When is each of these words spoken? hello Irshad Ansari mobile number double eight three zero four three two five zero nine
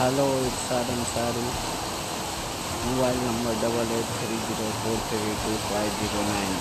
hello 0.00 0.24
Irshad 0.40 0.90
Ansari 0.90 1.48
mobile 2.82 3.18
number 3.24 3.54
double 3.64 3.90
eight 3.92 4.14
three 4.20 4.38
zero 4.44 4.70
four 4.82 5.00
three 5.10 5.34
two 5.44 5.56
five 5.66 5.96
zero 5.96 6.22
nine 6.28 6.56